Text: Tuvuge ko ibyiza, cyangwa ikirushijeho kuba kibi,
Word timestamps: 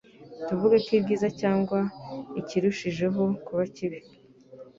Tuvuge 0.47 0.77
ko 0.85 0.91
ibyiza, 0.99 1.27
cyangwa 1.41 1.79
ikirushijeho 2.39 3.21
kuba 3.45 3.63
kibi, 3.75 3.99